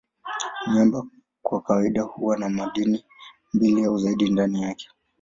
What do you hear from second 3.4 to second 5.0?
mbili au zaidi ndani yake.